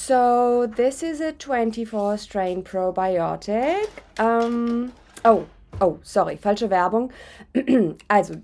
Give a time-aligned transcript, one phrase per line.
[0.00, 3.88] So, this is a 24 strain probiotic.
[4.18, 4.92] Um,
[5.24, 5.46] oh,
[5.82, 7.12] oh, sorry, falsche Werbung.
[8.08, 8.40] also,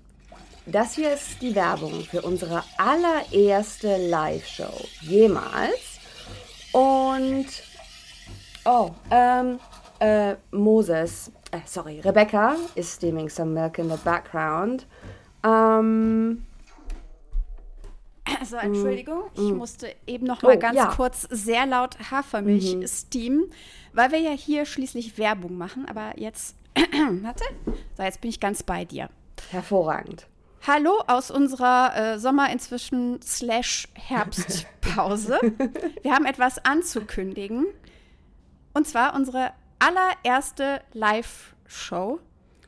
[0.67, 5.97] das hier ist die Werbung für unsere allererste Live-Show jemals.
[6.73, 7.47] Und,
[8.65, 9.59] oh, ähm,
[9.99, 14.85] äh, Moses, äh, sorry, Rebecca is steaming some milk in the background.
[15.43, 16.45] Ähm,
[18.53, 19.57] also Entschuldigung, ich mm.
[19.57, 20.87] musste eben noch mal oh, ganz ja.
[20.87, 22.87] kurz sehr laut Hafermilch mhm.
[22.87, 23.45] steamen,
[23.93, 25.87] weil wir ja hier schließlich Werbung machen.
[25.87, 26.55] Aber jetzt,
[27.21, 27.43] warte,
[27.97, 29.09] so jetzt bin ich ganz bei dir.
[29.49, 30.27] Hervorragend.
[30.67, 35.39] Hallo aus unserer äh, Sommer inzwischen slash Herbstpause.
[36.01, 37.67] wir haben etwas anzukündigen.
[38.73, 42.19] Und zwar unsere allererste Live-Show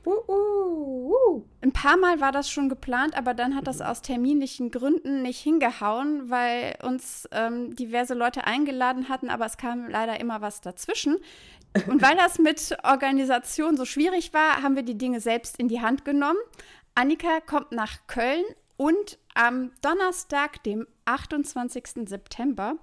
[0.08, 1.44] Uh, uh, uh.
[1.60, 5.42] Ein paar Mal war das schon geplant, aber dann hat das aus terminlichen Gründen nicht
[5.42, 11.18] hingehauen, weil uns ähm, diverse Leute eingeladen hatten, aber es kam leider immer was dazwischen.
[11.88, 15.82] Und weil das mit Organisation so schwierig war, haben wir die Dinge selbst in die
[15.82, 16.40] Hand genommen.
[16.96, 18.46] Annika kommt nach Köln
[18.78, 22.08] und am Donnerstag, dem 28.
[22.08, 22.78] September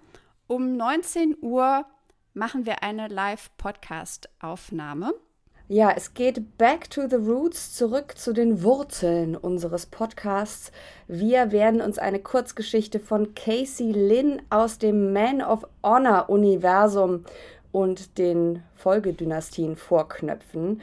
[0.47, 1.87] um 19 Uhr
[2.35, 5.15] machen wir eine Live-Podcast-Aufnahme.
[5.67, 10.71] Ja, es geht back to the roots, zurück zu den Wurzeln unseres Podcasts.
[11.09, 17.25] Wir werden uns eine Kurzgeschichte von Casey Lynn aus dem Man of Honor Universum
[17.73, 20.83] und den Folgedynastien vorknöpfen.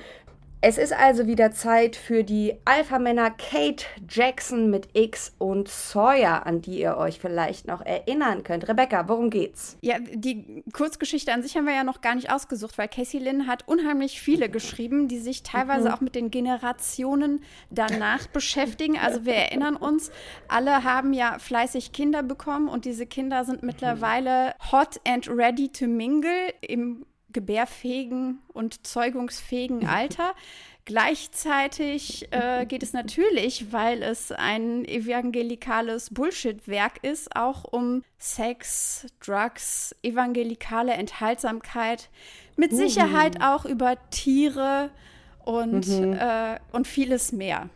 [0.63, 6.61] Es ist also wieder Zeit für die Alpha-Männer Kate Jackson mit X und Sawyer, an
[6.61, 8.69] die ihr euch vielleicht noch erinnern könnt.
[8.69, 9.79] Rebecca, worum geht's?
[9.81, 13.47] Ja, die Kurzgeschichte an sich haben wir ja noch gar nicht ausgesucht, weil Casey Lynn
[13.47, 15.95] hat unheimlich viele geschrieben, die sich teilweise mhm.
[15.95, 18.99] auch mit den Generationen danach beschäftigen.
[18.99, 20.11] Also wir erinnern uns,
[20.47, 25.87] alle haben ja fleißig Kinder bekommen und diese Kinder sind mittlerweile hot and ready to
[25.87, 30.33] mingle im gebärfähigen und zeugungsfähigen Alter.
[30.85, 39.95] Gleichzeitig äh, geht es natürlich, weil es ein evangelikales Bullshit-Werk ist, auch um Sex, Drugs,
[40.01, 42.09] evangelikale Enthaltsamkeit,
[42.57, 43.43] mit Sicherheit mhm.
[43.43, 44.89] auch über Tiere
[45.45, 46.13] und, mhm.
[46.13, 47.69] äh, und vieles mehr.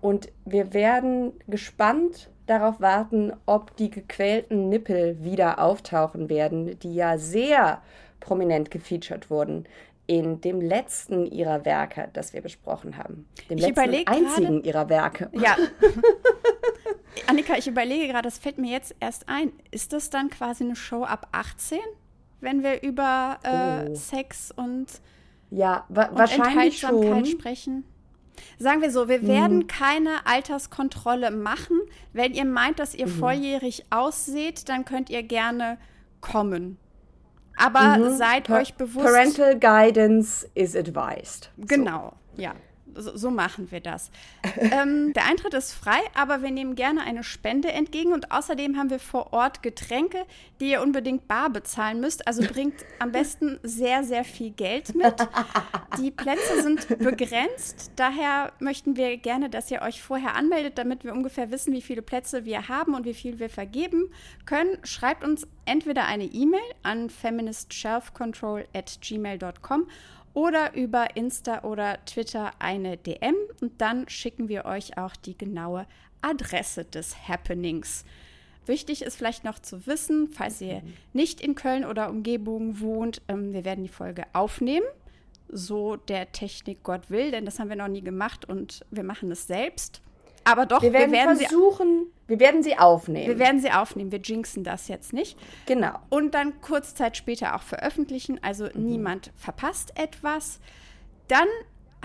[0.00, 7.18] Und wir werden gespannt darauf warten, ob die gequälten Nippel wieder auftauchen werden, die ja
[7.18, 7.82] sehr
[8.20, 9.66] prominent gefeatured wurden
[10.06, 13.26] in dem letzten ihrer Werke, das wir besprochen haben.
[13.50, 15.30] Dem ich letzten einzigen grade, ihrer Werke.
[15.32, 15.56] Ja.
[17.26, 19.52] Annika, ich überlege gerade, das fällt mir jetzt erst ein.
[19.70, 21.78] Ist das dann quasi eine Show ab 18,
[22.40, 23.94] wenn wir über äh, oh.
[23.94, 24.86] Sex und,
[25.50, 27.26] ja, wa und wahrscheinlich schon.
[27.26, 27.84] sprechen?
[28.58, 29.28] Sagen wir so, wir hm.
[29.28, 31.80] werden keine Alterskontrolle machen.
[32.12, 33.18] Wenn ihr meint, dass ihr mhm.
[33.18, 35.78] volljährig ausseht, dann könnt ihr gerne
[36.20, 36.78] kommen.
[37.56, 38.16] Aber mhm.
[38.16, 39.06] seid pa euch bewusst.
[39.06, 41.50] Parental Guidance is advised.
[41.56, 42.42] Genau, so.
[42.42, 42.54] ja.
[42.96, 44.10] So, so, machen wir das.
[44.58, 48.90] ähm, der Eintritt ist frei, aber wir nehmen gerne eine Spende entgegen und außerdem haben
[48.90, 50.24] wir vor Ort Getränke,
[50.60, 52.26] die ihr unbedingt bar bezahlen müsst.
[52.26, 55.14] Also bringt am besten sehr, sehr viel Geld mit.
[55.98, 61.12] Die Plätze sind begrenzt, daher möchten wir gerne, dass ihr euch vorher anmeldet, damit wir
[61.12, 64.10] ungefähr wissen, wie viele Plätze wir haben und wie viel wir vergeben
[64.44, 64.78] können.
[64.84, 69.86] Schreibt uns entweder eine E-Mail an feministshelfcontrol at gmail.com
[70.36, 75.86] oder über Insta oder Twitter eine DM und dann schicken wir euch auch die genaue
[76.20, 78.04] Adresse des Happenings.
[78.66, 80.82] Wichtig ist vielleicht noch zu wissen, falls ihr
[81.14, 84.84] nicht in Köln oder Umgebung wohnt, ähm, wir werden die Folge aufnehmen,
[85.48, 89.30] so der Technik Gott will, denn das haben wir noch nie gemacht und wir machen
[89.30, 90.02] es selbst.
[90.46, 93.26] Aber doch, wir werden, wir werden versuchen, sie, wir werden sie aufnehmen.
[93.26, 94.12] Wir werden sie aufnehmen.
[94.12, 95.36] Wir jinxen das jetzt nicht.
[95.66, 95.98] Genau.
[96.08, 98.38] Und dann kurz Zeit später auch veröffentlichen.
[98.42, 98.84] Also mhm.
[98.86, 100.60] niemand verpasst etwas.
[101.26, 101.48] Dann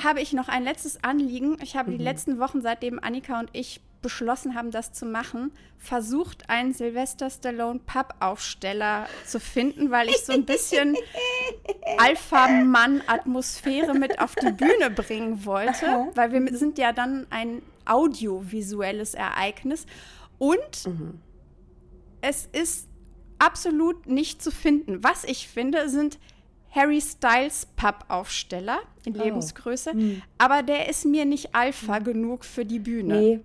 [0.04, 1.58] habe ich noch ein letztes Anliegen.
[1.62, 2.00] Ich habe mhm.
[2.00, 7.30] die letzten Wochen, seitdem Annika und ich beschlossen haben, das zu machen, versucht, einen Sylvester
[7.30, 10.98] Stallone Pappaufsteller zu finden, weil ich so ein bisschen
[12.00, 17.62] Alpha-Mann-Atmosphäre mit auf die Bühne bringen wollte, weil wir sind ja dann ein
[17.92, 19.86] audiovisuelles Ereignis
[20.38, 21.20] und mhm.
[22.22, 22.88] es ist
[23.40, 25.04] absolut nicht zu finden.
[25.04, 26.20] Was ich finde, sind
[26.72, 29.24] Harry Styles Pappaufsteller in oh.
[29.24, 30.22] Lebensgröße, mhm.
[30.38, 33.20] aber der ist mir nicht Alpha genug für die Bühne.
[33.20, 33.40] Nee.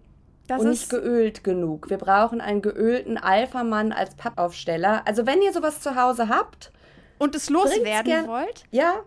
[0.46, 1.90] Das und nicht geölt genug.
[1.90, 5.04] Wir brauchen einen geölten Alpha-Mann als Pappaufsteller.
[5.04, 6.70] Also wenn ihr sowas zu Hause habt,
[7.18, 8.64] und es loswerden wollt.
[8.70, 9.02] Ja,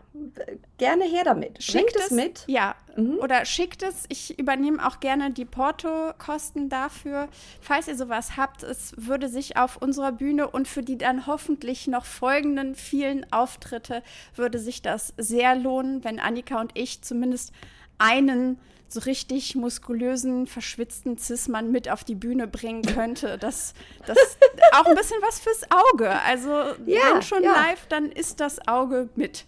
[0.78, 1.62] gerne her damit.
[1.64, 2.44] Schickt es mit.
[2.48, 3.18] Ja, mhm.
[3.20, 4.06] oder schickt es.
[4.10, 7.28] Ich übernehme auch gerne die Portokosten dafür.
[7.62, 11.88] Falls ihr sowas habt, es würde sich auf unserer Bühne und für die dann hoffentlich
[11.88, 14.04] noch folgenden vielen Auftritte
[14.36, 17.52] würde sich das sehr lohnen, wenn Annika und ich zumindest
[17.98, 18.60] einen
[18.92, 23.38] so richtig muskulösen, verschwitzten Cis-Mann mit auf die Bühne bringen könnte.
[23.38, 23.74] Das,
[24.06, 24.18] das
[24.74, 26.10] auch ein bisschen was fürs Auge.
[26.24, 26.50] Also
[26.86, 27.54] ja, wenn schon ja.
[27.54, 29.46] live, dann ist das Auge mit.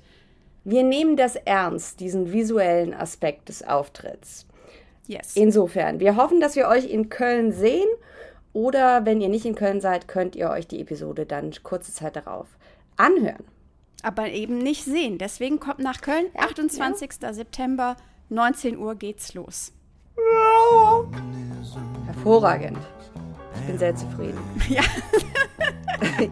[0.64, 4.46] Wir nehmen das ernst, diesen visuellen Aspekt des Auftritts.
[5.08, 5.36] Yes.
[5.36, 7.88] Insofern, wir hoffen, dass wir euch in Köln sehen.
[8.54, 12.16] Oder wenn ihr nicht in Köln seid, könnt ihr euch die Episode dann kurze Zeit
[12.16, 12.48] darauf
[12.98, 13.46] anhören.
[14.04, 15.18] Aber eben nicht sehen.
[15.18, 17.10] Deswegen kommt nach Köln, ja, 28.
[17.22, 17.34] Ja.
[17.34, 17.96] September
[18.32, 19.74] 19 Uhr geht's los.
[22.06, 22.78] Hervorragend.
[23.56, 24.40] Ich bin sehr zufrieden.
[24.70, 24.84] Ja.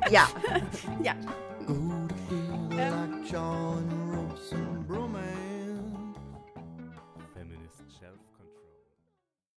[0.09, 0.27] ja.
[1.03, 1.13] ja.
[1.67, 2.09] Ähm.